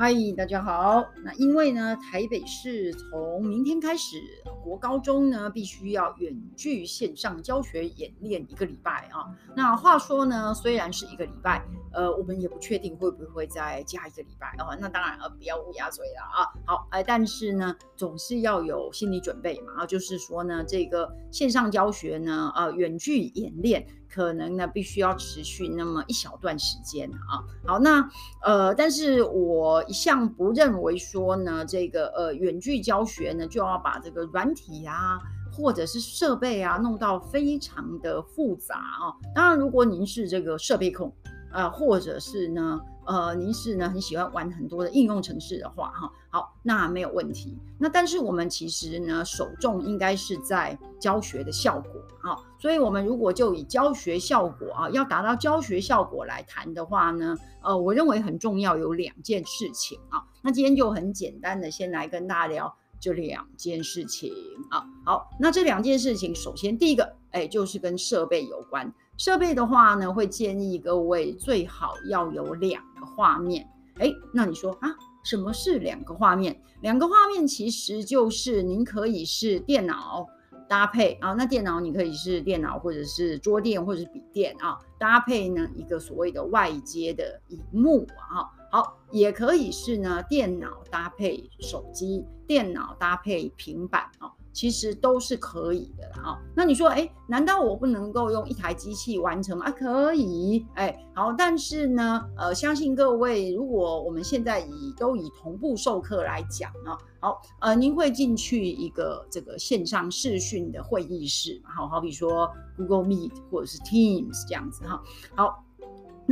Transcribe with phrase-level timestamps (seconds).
[0.00, 1.06] 嗨，大家好。
[1.22, 4.16] 那因为呢，台北市从明天开始，
[4.64, 9.28] 国高中呢必须要远距线上教学演练一个礼拜啊。
[9.54, 11.62] 那话说呢，虽然是一个礼拜，
[11.92, 14.74] 呃，我们也不确定会不会再加一个礼拜啊。
[14.80, 16.48] 那当然呃，不要乌鸦嘴了啊。
[16.64, 19.82] 好，哎，但是呢，总是要有心理准备嘛。
[19.82, 23.86] 啊，就是说呢，这个线上教学呢，呃，远距演练。
[24.12, 27.44] 可能呢，必须要持续那么一小段时间啊。
[27.64, 28.08] 好，那
[28.42, 35.18] 呃，但是我一向不认为说呢，这个呃远距教学呢，就要把这个软体啊，
[35.52, 39.14] 或者是设备啊，弄到非常的复杂啊。
[39.34, 41.12] 当然，如果您是这个设备控。
[41.52, 47.58] 呃，或者是呢，呃，您是呢很喜欢玩很多的应用程式的话，哈，好，那没有问题。
[47.78, 60.24] 那但是我们其实呢，首重应该是在教学的效果，啊，所以我们如果就以教学效果啊，要达到教学效果来谈的话呢，呃，我认为很重要有两件事情啊。
[60.42, 64.32] 那今天就很简单的先来跟大家聊这两件事情
[64.70, 64.86] 啊。
[65.04, 68.92] 好，那这两件事情，首先第一个，哎，就是跟设备有关。
[69.20, 73.68] 设备的话呢，会建议各位最好要有两个画面。
[73.98, 74.88] 诶，那你说啊，
[75.22, 76.58] 什么是两个画面？
[76.80, 80.26] 两个画面其实就是您可以是电脑
[80.66, 94.32] 搭配啊，那电脑你可以是电脑或者是桌垫或者是笔电啊，搭配呢一个所谓的外接的萤幕啊，好，也可以是呢电脑搭配手机，电脑搭配平板啊。
[94.52, 99.58] 其实都是可以的啦，啊，那你说，哎，难道我不能够用一台机器完成？
[99.60, 115.00] 啊，可以，哎，好，但是呢，呃，相信各位，如果我们现在以都以同步授课来讲啊，好，呃，您会进去一个这个线上视讯的会议室，好，好比说 Google Meet 或者是 Teams 这样子哈，
[115.36, 115.64] 好。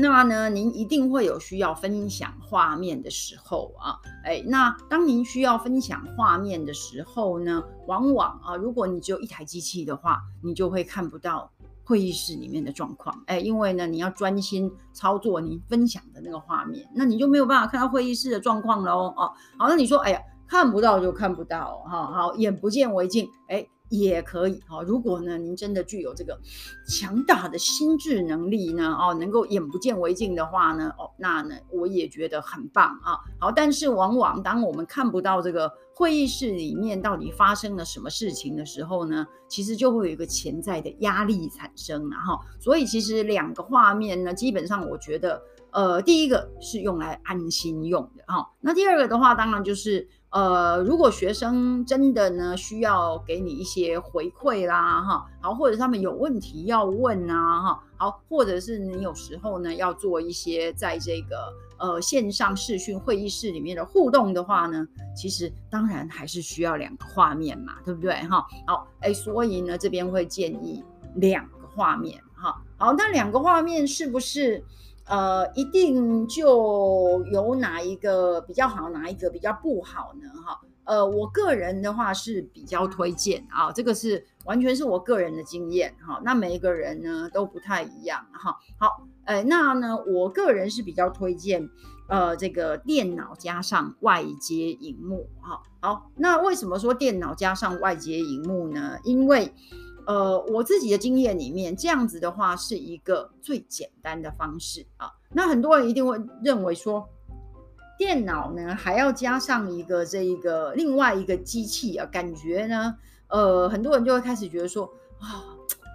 [0.00, 11.50] 那呢，您一定会有需要分享画面的时候啊，哎，那当您需要分享画面的时候呢，往往啊，如果你只有一台机器的话，你就会看不到
[11.82, 23.66] 会议室里面的状况，哎，因为呢，你要专心操作您分享的那个画面，那你就没有办法看到会议室的状况喽，哦，好，那你说，哎呀，看不到就看不到，哈，好，眼不见为净，哎。
[23.88, 26.38] 也可以哈，如果呢，您真的具有这个
[26.86, 33.18] 强大的心智能力呢，哦，能够眼不见为净的话呢，哦，那呢，我也觉得很棒啊。
[33.38, 42.38] 好，但是往往当我们看不到这个会议室里面到底发生了什么事情的时候呢，其实就会有一个潜在的压力产生然后。
[42.60, 45.40] 所以其实两个画面呢，基本上我觉得，
[45.70, 50.08] 呃，第一个是用来安心用的哈，那第二个的话，当然就是。
[50.30, 64.86] 呃，如果学生真的呢需要给你一些回馈啦，哈，好，或者他们有问题要问啊，哈，好，或者是你有时候呢要做一些在这个呃线上视讯会议室里面的互动的话呢，
[65.16, 68.12] 其实当然还是需要两个画面嘛，对不对？
[68.28, 74.62] 哈，好，哎，所以呢这边会建议两个画面，哈，好，那两个画面是不是？
[75.08, 80.28] 呃，一定就有哪一个比较好，哪一个比较不好呢？
[80.42, 86.20] 哈，呃，我个人的话是比较推荐啊，这个是完全是我个人的经验哈。
[86.22, 88.56] 那每一个人呢都不太一样哈。
[88.78, 91.68] 好，呃，那呢，我个人是比较推荐
[92.08, 95.62] 呃这个电脑加上外接萤幕哈。
[95.80, 98.98] 好，那为什么说电脑加上外接萤幕呢？
[99.04, 99.54] 因为
[100.08, 105.12] 呃，我自己的经验里面，这样子的话是一个最简单的方式啊。
[105.30, 107.06] 那很多人一定会认为说，
[107.98, 112.96] 电脑呢还要加上一个这一个另外一个机器啊，感觉呢，
[113.28, 115.44] 呃，很多人就会开始觉得说，啊，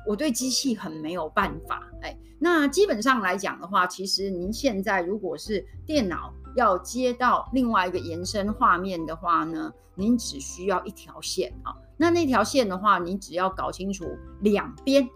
[0.08, 1.92] 我对机器很没有办法。
[2.04, 11.74] 哎，那基本上来讲的话，其实您现在如果是电脑要接到另外一个延伸画面的话呢，您只需要一条线啊。
[12.04, 14.04] 那那条线的话，你只要搞清楚
[14.42, 15.08] 两边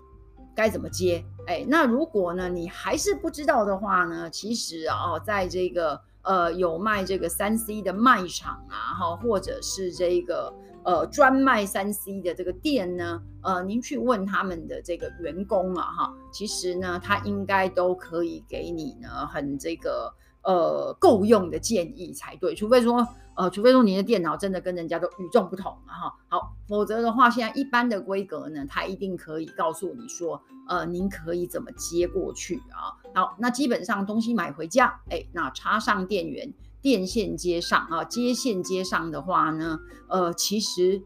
[0.56, 10.54] 该怎么接，哎，那如果呢你还是不知道的话呢，其实啊，在这个呃有卖这个三 C 的卖场啊，哈，或者是这个
[10.88, 20.14] 呃专卖三 C 的这个店呢，呃，您去问他们的这个员工啊，哈，其实呢，他应该都可以给你呢很这个。
[20.44, 23.06] 呃，够用的建议才对，除非说，
[23.36, 32.96] 呃，除非说你的电脑真的跟人家都与众不同了哈，好，否则的话，现在一般的规格呢，它一定可以告诉你说，呃，您可以怎么接过去啊？
[33.14, 36.54] 好，那基本上东西买回家，哎，那插上电源，
[36.88, 41.04] 电线接上啊，接线接上的话呢，呃，其实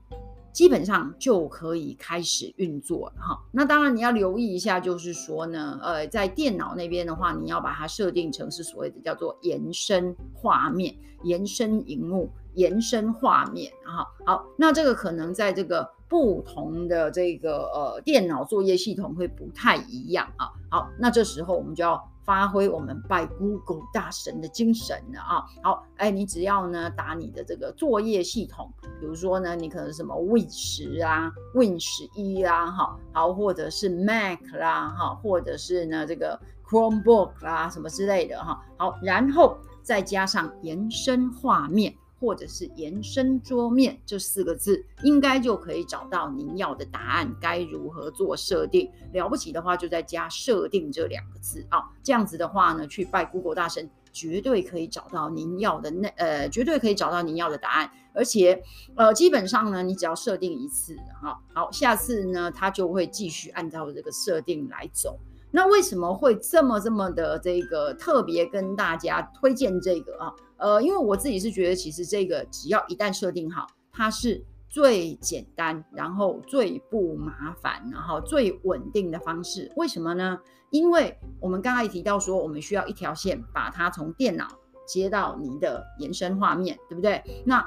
[0.54, 3.42] 基本上就可以开始运作了哈。
[3.52, 14.06] 那当然你要留意一下，就是说呢，呃，在电脑那边的话，你要把它设定成是所谓的叫做延伸画面、延伸荧幕、延伸画面哈。
[14.24, 20.52] 好，那这个可能在这个不同的这个呃电脑作业系统会不太一样啊。
[20.70, 22.11] 好，那这时候我们就要。
[22.32, 25.44] 发挥我们拜 Google 大神的精神了啊！
[25.62, 41.94] 好，哎，你只要呢打你的这个作业系统，比如说呢，你可能什么 Win 十啊、Win 十一啦，哈，好，或者是 Mac 啦，哈，或者是呢这个 Chromebook 啦，什么之类的哈，好，然后再加上延伸画面。
[42.22, 47.36] 或者是延伸桌面这四个字，应该就可以找到您要的答案。
[47.42, 48.88] 该如何做设定？
[49.12, 51.80] 了不起的话，就再加设定这两个字啊。
[52.04, 57.92] 这样子的话呢，去拜 Google 大神，绝对可以找到您要的那呃，绝对可以找到您要的答案。
[58.14, 58.62] 而且
[58.96, 65.18] 呃，基本上呢，你只要设定一次哈，好，下次呢，它就会继续按照这个设定来走。
[65.52, 70.34] 那为什么会这么这么的这个特别跟大家推荐这个啊？
[70.58, 79.72] 呃，因为我自己是觉得，其实这个只要一旦设定好，它是最简单，然后最不麻烦，然后最稳定的方式。
[79.76, 80.40] 为什么呢？
[80.70, 84.48] 因为我们刚才提到说，我们需要一条线把它从电脑
[84.88, 87.22] 接到你的延伸画面，对不对？
[87.46, 87.62] 那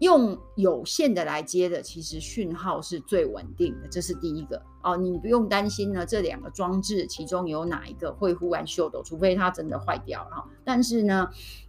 [0.00, 4.96] 用有线的来接的，其实讯号是最稳定的，这是第一个哦。
[4.96, 10.44] 你不用担心呢，这两个装置其中有哪一个会忽然秀逗，除非它真的坏掉了哈。
[10.64, 11.28] 但是呢，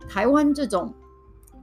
[0.10, 0.92] 台湾这种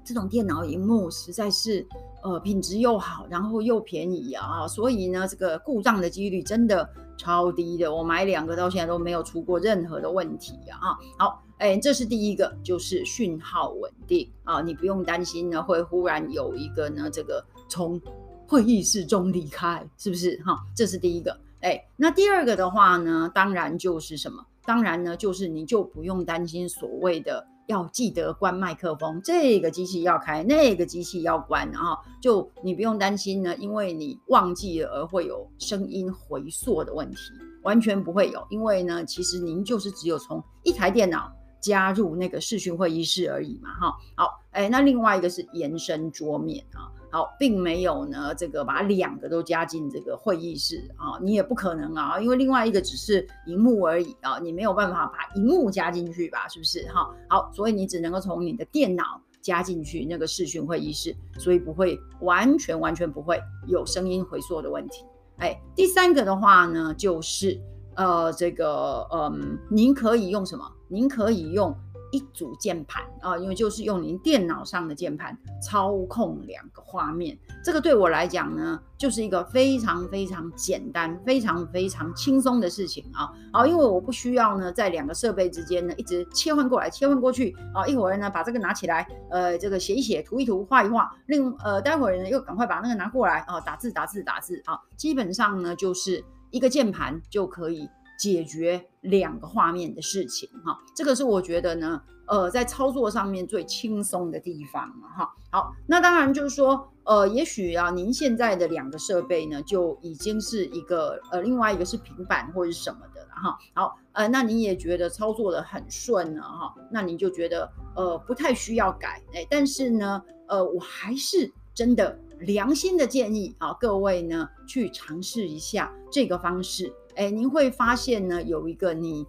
[0.05, 1.87] 这种电脑荧幕实在是
[2.23, 6.89] 呃品质又好，然后又便宜啊，所以呢，这个故障的几率真的
[7.19, 7.93] 超低的。
[7.93, 10.97] 我买两个到现在都没有出过任何的问题啊。
[11.19, 11.43] 好。
[11.63, 18.01] 哎，这是第一个，就是讯号稳定啊，你不用担心呢，会忽然有一个呢，这个从
[18.49, 20.59] 会议室中离开，是不是哈？
[20.75, 21.39] 这是第一个。
[21.61, 24.45] 哎，那第二个的话呢，当然就是什么？
[24.65, 37.19] 当然呢，就是你就不用担心所谓的要记得关麦克风，这个机器要开，那个机器要关，然后就你不用担心呢，因为你忘记了而会有声音回溯的问题，
[37.63, 41.33] 完全不会有，因为呢，其实您就是只有从一台电脑。
[41.63, 56.83] 加入那个视讯会议室而已嘛，哈，好，哎，那另外一个是延伸桌面啊，好，并没有呢，这个把两个都加进这个会议室啊，你也不可能啊，因为另外一个只是荧幕而已啊，你没有办法把荧幕加进去吧，是不是？
[56.93, 65.05] 哈，好，所以你只能够从你的电脑加进去那个视讯会议室，所以不会完全完全不会有声音回溯的问题。
[65.39, 67.61] 哎，第三个的话呢，就是
[67.95, 70.65] 呃，这个嗯，您可以用什么？
[70.93, 71.75] 您可以用
[72.11, 75.35] 一组键盘啊，因为就是用您电脑上的键盘
[75.67, 77.39] 操控两个画面。
[77.65, 83.33] 这个对我来讲呢，就是一个非常非常简单、非常非常轻松的事情啊。
[83.55, 87.87] 好，因为我不需要呢，在两个设备之间呢，一直切换过来、切换过去啊。
[87.87, 91.11] 一会儿呢，把这个拿起来，呃，这个写一写、涂一涂、画一画。
[91.29, 94.79] 另呃，待会儿呢，又赶快把那个拿过来啊，打字、打字、打字啊。
[94.99, 97.89] 基本上呢，就是一个键盘就可以。
[98.23, 105.29] 解决两个画面的事情，哈，这个是我觉得呢，呃，在操作上面最轻松的地方，哈。
[105.51, 113.59] 好，那当然就是说，呃，也许啊，您现在的两个设备呢，就已经是一个，呃，另外一个是平板或者是什么的了，哈。
[113.75, 126.95] 好，呃，那你也觉得操作得很顺了，哈，那你就觉得，呃，不太需要改，哎，但是呢，呃，我还是真的良心的建议啊，各位呢，去尝试一下这个方式。
[127.17, 129.27] 哎，您会发现呢，有一个你，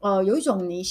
[0.00, 0.82] 呃，有一种你，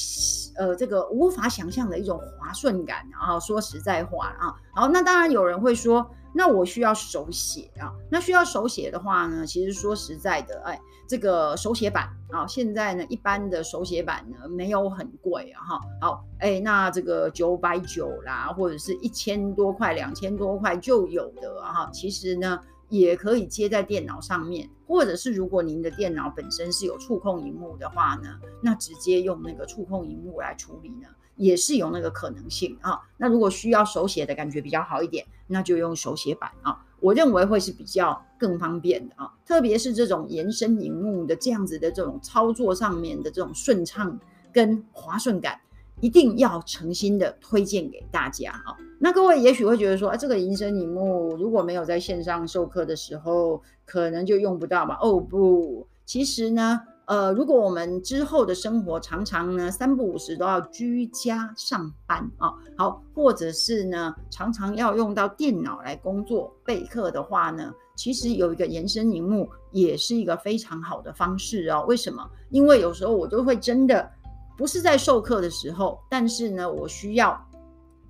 [0.56, 3.06] 呃，这个无法想象的一种滑顺感。
[3.20, 7.94] 啊说实在话啊，好，那当然有人会说，那我需要手写啊。
[8.10, 15.82] 那需要手写的话呢，其实说实在的，哎，这个手写板啊，现在呢，一般的手写板呢，没有很贵啊，哈。
[16.02, 21.90] 好，哎，那这个九百九啦，或者是一千多块、两千多块就有的哈。
[21.94, 22.60] 其实呢。
[23.00, 33.00] 也可以接在电脑上面，或者是如果您的电脑本身是有触控荧幕的话呢，那直接用那个触控荧幕来处理呢，也是有那个可能性啊。
[33.18, 39.34] 那如果需要手写的感觉比较好一点，那就用手写板啊，我认为会是比较更方便的啊。
[39.44, 44.20] 特别是这种延伸荧幕的这样子的这种操作上面的这种顺畅
[44.54, 45.60] 跟滑顺感。
[46.02, 48.76] 一定要诚心的推荐给大家啊！
[49.00, 54.98] 那各位也许会觉得说，啊，这个延伸萤幕如果没有在线上授课的时候，可能就用不到吧？
[55.02, 71.86] 哦不，其实呢，呃，如果我们之后的生活常常呢三不五时都要居家上班啊，好，或者是呢常常要用到电脑来工作备课的话呢，其实有一个延伸荧幕也是一个非常好的方式哦。
[71.88, 72.30] 为什么？
[72.50, 74.10] 因为有时候我都会真的
[74.58, 77.40] 不是在授课的时候，但是呢，我需要。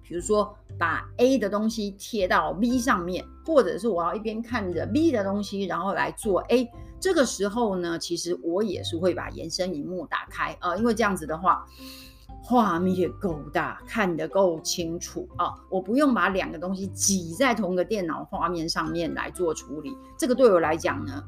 [0.05, 6.69] 比如说，把 A 的东西贴到 B 上面，或者是我要一边看着 B 的东西，然后来做 A。
[6.99, 11.65] 这个时候呢，其实我也是会把延伸荧幕打开啊、因为这样子的话，
[12.43, 19.97] 画面够大，看得够清楚啊、我不用把两个东西挤在同一个电脑画面上面来做处理。
[20.17, 21.23] 这个对我来讲呢。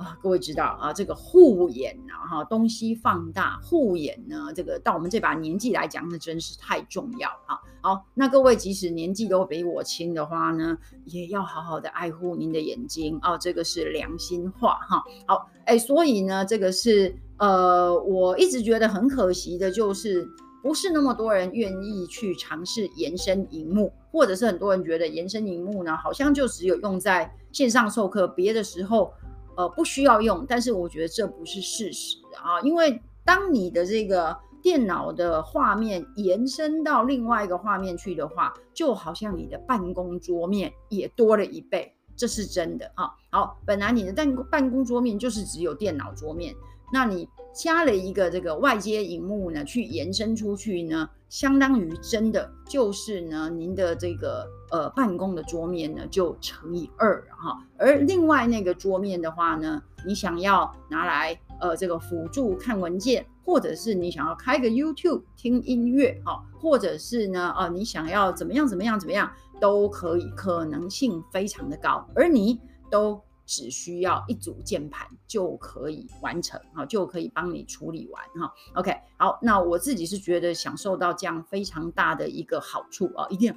[0.00, 7.60] 啊，各位知道啊，这个护眼啊，哈，东西放大护眼呢，这个到我们这把年纪来讲，那真是太重要啊。
[7.82, 15.04] 好，那各位即使年纪都比我轻的话呢，也要好好的爱护您的眼睛啊，这个是良心话哈。
[15.26, 20.26] 好，哎，所以呢，这个是呃，我一直觉得很可惜的，就是
[20.62, 29.12] 不是那么多人愿意去尝试延伸荧幕，或者是很多人觉得延伸荧幕呢，好像就只有用在线上授课，别的时候。
[29.56, 43.10] 呃，不需要用，但是我觉得这不是事实啊，因为当你的这个电脑的画面延伸到另外一个画面去的话，就好像你的办公桌面也多了一倍，这是真的啊。
[43.30, 46.54] 好，本来你的办办公桌面就是只有电脑桌面，
[46.92, 54.46] 那你加了一个这个外接荧幕呢，去延伸出去呢，相当于真的就是呢，您的这个。
[54.72, 69.28] 呃，办公的桌面呢就乘以二哈，而另外那个桌面的话呢，你想要拿来呃这个辅助看文件，或者是你想要开个 YouTube 听音乐哈，或者是呢呃你想要怎么样怎么样怎么样
[69.60, 78.54] 都可以，可能性非常的高，而你都只需要一组键盘就可以完成哈，就可以帮你处理完哈。
[78.76, 83.56] OK，好，那我自己是觉得享受到这样非常大的一个好处啊，一定要。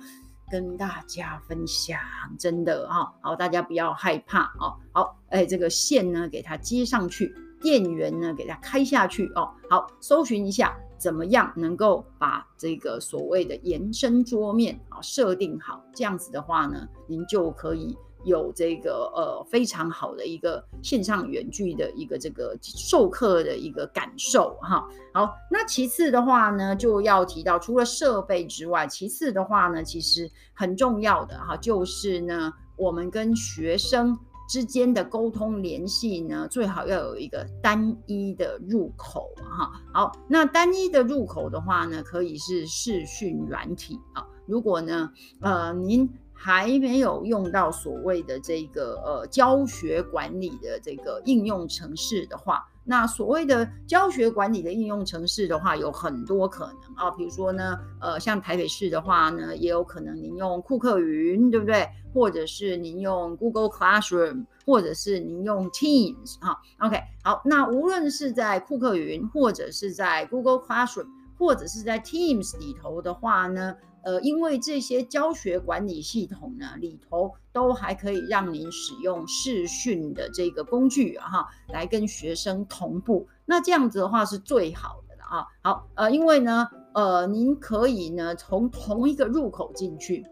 [0.52, 1.98] 跟大家分享，
[2.38, 4.78] 真的哈，好，大家不要害怕哦。
[4.92, 9.50] 好，哎，这个线呢，给它接上去，电源呢，给它开下去哦。
[9.68, 15.84] 好，搜寻一下，怎么样能够把这个所谓的延伸桌面啊设定好？
[15.96, 17.98] 这样子的话呢，您就可以。
[18.24, 24.88] 有这个呃非常好的一个线上远距的一个这个授课的一个感受哈。
[25.14, 34.18] 好，那其次的话呢，就要提到除了设备之外，其次的话呢，其实很重要的哈，就是呢，我们跟学生
[34.50, 39.72] 之间的沟通联系呢，最好要有一个单一的入口哈。
[39.94, 44.26] 好，那单一的入口的话呢，可以是视讯软体啊。
[44.46, 45.12] 如果呢，
[45.42, 46.10] 呃，您。
[46.44, 61.88] 还没有用到所谓的这个呃教学管理的这个应用程式的话，那所谓的教学管理的应用程式的话，有很多可能啊，比如说呢，呃，像台北市的话呢，也有可能您用酷课云，对不对？
[62.14, 66.60] 或者是您用 Google Classroom，或者是您用 Teams 哈。
[66.80, 71.08] OK，好，那无论是在酷课云，或者是在 Google Classroom，
[71.44, 73.76] 或者是在 Teams 里头的话呢。
[74.06, 83.26] 呃，因为这些教学管理系统呢，里头都还可以让您使用视讯的这个工具哈，来跟学生同步。
[83.46, 85.48] 那这样子的话是最好的了啊。
[85.64, 90.26] 好，呃，因为呢，呃，您可以呢从同一个入口进去。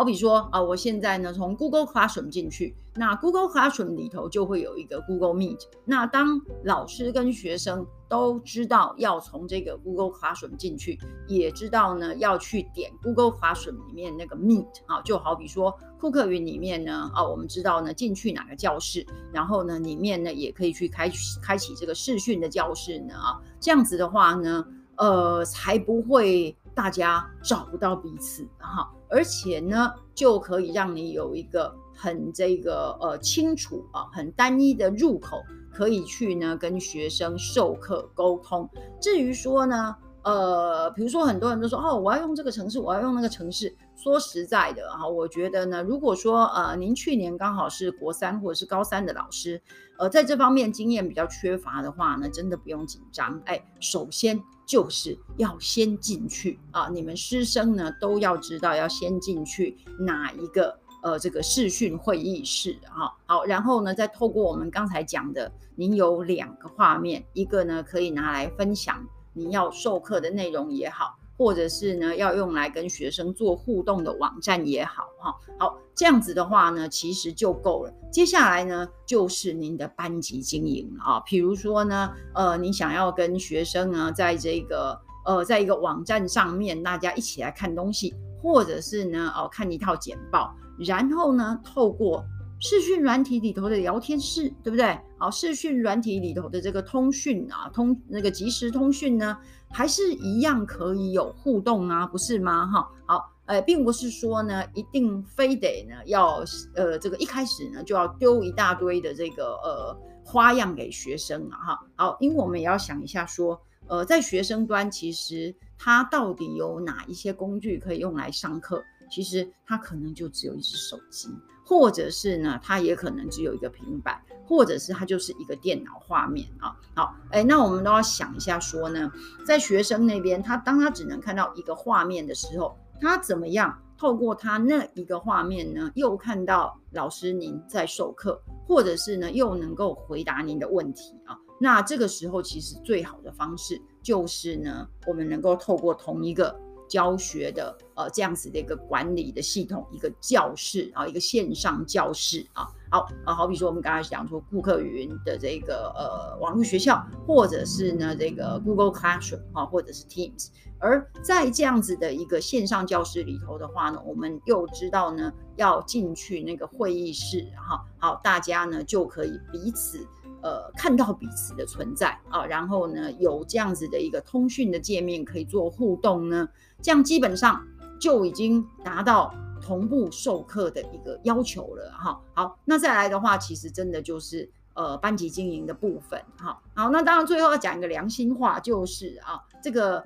[0.00, 5.60] 好比说啊，我现在呢从 Google Classroom 进去，那 Google Classroom 里头就会有一个 Google Meet。
[5.84, 24.64] 那当老师跟学生都知道要从这个 Google Classroom 进去，也知道呢要去点 Google Classroom 里面那个 Meet 啊，就好比说酷课云里面呢啊，我们知道呢进去哪个教室，然后呢里面呢也可以去开开启这个视讯的教室呢啊，这样子的话呢，
[24.96, 28.90] 呃，才不会大家找不到彼此哈。
[29.10, 38.68] 而且呢，就可以让你有一个很这个呃清楚啊，很单一的入口，可以去呢跟学生授课沟通。
[39.00, 43.74] 至于说呢，呃，比如说很多人都说哦，我要用这个城市，我要用那个城市。
[43.96, 49.60] 说实在的哈，我觉得呢，如果说呃您去年刚好是国三或者是高三的老师，
[49.98, 53.40] 呃，在这方面经验比较缺乏的话呢，真的不用紧张。
[53.44, 54.40] 哎，首先。
[54.70, 56.88] 就是要先进去啊！
[56.88, 63.12] 你们师生呢都要知道要先进去哪一个呃这个视讯会议室哈。
[63.26, 71.18] 好，然后呢再透过我们刚才讲的，您有两个画面，一个呢可以拿来分享您要授课的内容也好。
[71.40, 77.94] 或者是呢，要用来跟学生做互动的网站也好，哈，好，这样子的话呢，其实就够了。
[78.12, 92.22] 接下来呢，就是您的班级经营啊，比如说呢，呃，你想要跟学生呢，在这个呃，在一个网站上面，大家一起来看东西，或者是呢，哦，看一套简报，然后呢，透过
[92.58, 95.00] 视讯软体里头的聊天室，对不对？
[95.16, 99.38] 好，视讯软体里头的这个通讯啊，通那个即时通讯呢，
[99.70, 102.66] 还是一样可以有互动啊，不是吗？
[102.66, 118.82] 哈，好，呃，并不是说呢，一定非得呢要呃这个一开始呢就要丢一大堆的这个呃花样给学生啊，哈，好，因为我们也要想一下说，呃，在学生端其实他到底有哪一些工具可以用来上课？
[119.10, 121.28] 其实他可能就只有一只手机，
[121.64, 126.76] 或者是呢，他也可能只有一个平板，或者是他就是一个电脑画面啊。
[126.96, 129.08] 好，哎，那我们都要想一下说呢，
[129.46, 141.38] 在学生那边，他当他只能看到一个画面的时候，他怎么样透过他那一个画面呢，又看到老师您在授课，或者是呢，又能够回答您的问题啊？
[141.60, 146.58] 那这个时候，其实最好的方式就是呢，我们能够透过同一个。
[146.90, 160.48] 教学的呃这样子的一个管理的系统，一个教室啊，一个线上教室啊，好啊，好比说我们刚才讲说顾客云的这个呃网络学校，或者是呢这个 Google Classroom 啊，或者是 Teams，
[160.80, 170.04] 而在这样子的一个线上教室里头的话呢，我们又知道呢要进去那个会议室哈，好，大家呢就可以彼此。
[170.42, 176.48] 呃，看到彼此的存在啊，然后呢，有这样子的一个通讯的界面可以做互动呢，
[176.80, 177.62] 这样基本上
[178.00, 182.18] 就已经达到同步授课的一个要求了哈。
[182.32, 186.58] 好，那再来的话，其实真的就是呃班级经营的部分哈。
[186.74, 190.02] 好，那当然最后要讲一个良心话，就是啊，这个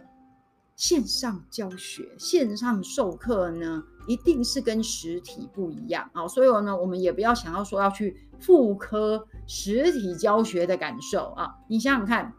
[0.74, 6.26] 线上教学、线上授课呢，一定是跟实体不一样啊。
[6.26, 8.23] 所以呢，我们也不要想要说要去。
[8.40, 11.54] 复刻实体教学的感受啊！
[11.68, 12.32] 你想想看，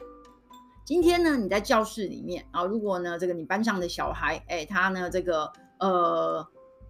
[0.86, 6.48] 今天呢，你在教室里面啊，如果呢，这个你班上的小孩，哎，他呢，这个呃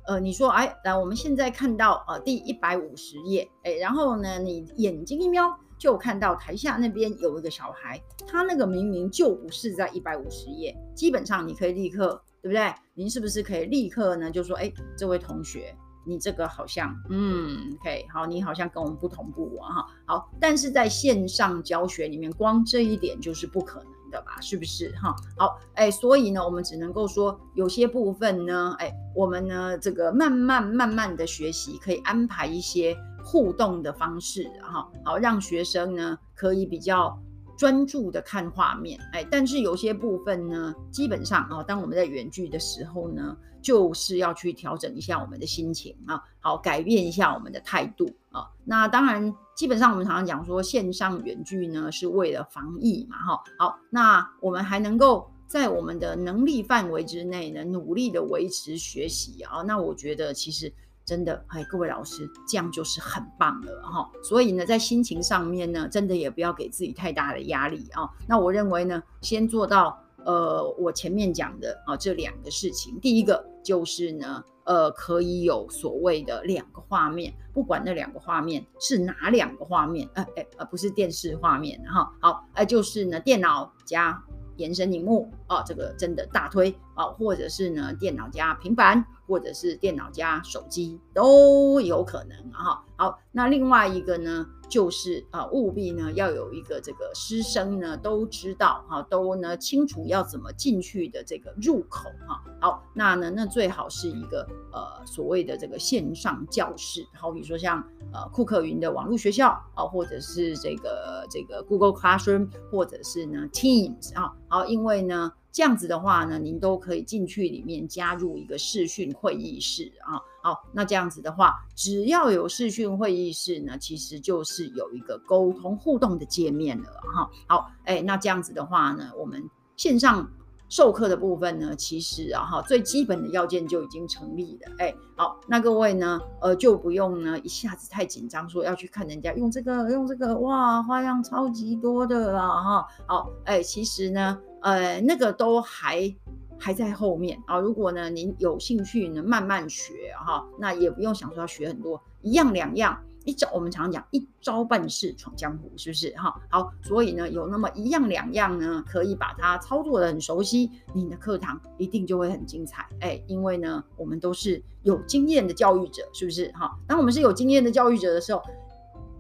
[0.08, 12.74] 呃，你说，哎，来，我们现在看到啊，第一百五十页，哎，然后呢，你眼睛一瞄，就看到台下那边有一个小孩，他那个明明就不是在一百五十页，基本上你可以立刻，对不对？
[12.94, 15.76] 您是不是可以立刻呢，就说，哎，这位同学。
[16.06, 24.40] 你这个好像，嗯，OK，好，你好像跟我们不同步啊，哈，好，但是在线上教学里面，光这一点就是不可能的吧？
[24.40, 24.92] 是不是？
[25.02, 37.20] 哈，好，哎，所以呢，我们只能够说，有些部分呢，哎，我们呢，这个慢慢慢慢的学习，可以安排一些互动的方式，哈，好，让学生呢可以比较。
[37.58, 48.48] 专注的看画面，哎，但是有些部分呢，基本上啊，当我们在远距的时候呢，就是要去调整一下我们的心情啊，好，改变一下我们的态度啊。
[48.64, 59.62] 那当然，基本上我们常常讲说，线上远距呢是为了防疫嘛，哈，好，那我们还能够在我们的能力范围之内呢，努力的维持学习啊。
[59.62, 60.72] 那我觉得其实。
[61.06, 64.10] 真的，哎，各位老师，这样就是很棒了哈。
[64.24, 68.10] 所以呢，在心情上面呢，真的也不要给自己太大的压力啊。
[68.28, 73.00] 那我认为呢，先做到呃，我前面讲的啊这两个事情。
[73.00, 82.12] 第一个就是呢，呃，可以有所谓的两个画面，不管那两个画面是哪两个画面，呃，哎，呃，不是电视画面哈。
[82.20, 84.20] 好，哎，就是呢，电脑加
[84.58, 89.06] 延伸荧幕啊，这个真的大推啊，或者是呢，电脑加平板。
[89.28, 92.84] 或者是电脑加手机都有可能啊。
[92.96, 102.44] 好，那另外一个呢，就是啊，务必呢要有一个这个师生呢都知道哈，都呢清楚要怎么进去的这个入口哈。
[102.60, 114.34] 好，那呢那最好是一个呃所谓的这个线上教室，好比说像呃库克云的网络学校啊，或者是这个这个 Google Classroom，或者是呢 Teams 啊。
[114.48, 115.32] 好，因为呢。
[115.56, 120.20] 这样子的话呢，您都可以进去里面加入一个视讯会议室啊。
[120.44, 127.30] 好，那这样子的话，只要有视讯会议室呢，其实就是有一个沟通互动的界面了哈。
[127.48, 130.30] 好，哎，那这样子的话呢，我们线上
[130.68, 134.74] 授课的部分呢，其实啊哈，最基本的要件就已经成立了。
[134.80, 142.88] 哎，好，那各位呢，呃，就不用呢一下子太紧张，说要去看人家用这个用这个，哇，花样超级多的啦哈。
[143.08, 144.38] 好，哎，其实呢。
[144.66, 146.12] 呃，那个都还
[146.58, 147.60] 还在后面啊。
[147.60, 156.42] 如果呢，您有兴趣呢，慢慢学哈，那也不用想说要学很多，一样两样，一招我们常常讲一招半式闯江湖，是不是哈？
[156.50, 162.88] 好，所以呢，有那么一样两样呢，可以把它操作得很熟悉，你的课堂一定就会很精彩。
[163.02, 166.76] 哎，因为呢，我们都是有经验的教育者，是不是哈？
[166.88, 168.42] 当我们是有经验的教育者的时候。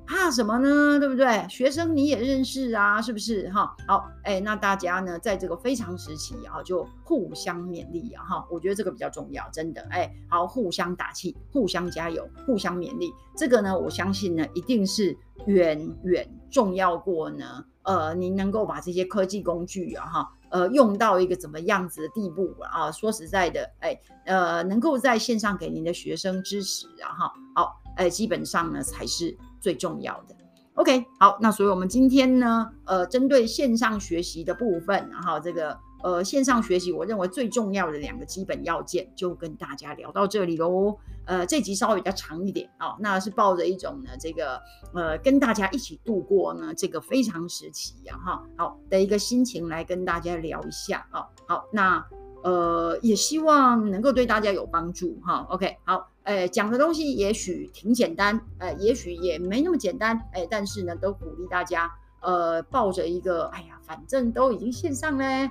[0.06, 1.00] 怕什么呢？
[1.00, 1.46] 对不对？
[1.50, 3.50] 学生你也认识啊，是不是？
[3.50, 22.92] 哈，好，哎，那大家呢，在这个非常时期啊，就互相勉励啊，哈，我觉得这个比较重要，真的，哎，好，互相打气，互相加油，互相勉励，这个呢，我相信呢，一定是远远重要过呢，呃，您能够把这些科技工具啊，哈，呃，用到一个怎么样子的地步啊？
[22.92, 29.36] 说实在的，哎，呃，能够在线上给您的学生支持啊，哈，好，哎，基本上呢，才是。
[29.66, 30.36] 最重要的
[30.76, 40.96] ，OK，好，那所以我们今天呢，呃，针对线上学习的部分，然后这个呃线上学习，我认为最重要的两个基本要件，就跟大家聊到这里喽。
[41.26, 44.62] 呃，这集稍微比较长一点，哦，那是抱着一种呢，这个
[44.94, 52.06] 呃跟大家一起度过呢这个非常时期呀，哈，好的一个心情来跟大家聊一下啊，好，那。
[52.44, 55.48] 呃，也希望能够对大家有帮助哈。
[55.50, 65.50] OK，好，呃，讲的东西也许挺简单，呃，也许也没那么简单，哎，但是呢，都鼓励大家，呃，抱着一个，哎呀，反正都已经线上嘞，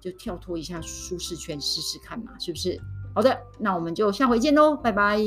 [0.00, 2.78] 就跳脱一下舒适圈试试看嘛，是不是？
[3.14, 5.18] 好的，那我们就下回见喽，拜拜。